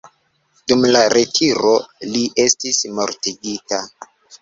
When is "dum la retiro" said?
0.73-1.75